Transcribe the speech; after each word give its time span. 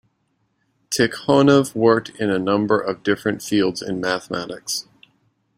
Tikhonov 0.89 1.75
worked 1.75 2.09
in 2.19 2.31
a 2.31 2.39
number 2.39 2.79
of 2.79 3.03
different 3.03 3.43
fields 3.43 3.83
in 3.83 4.01
mathematics. 4.01 4.87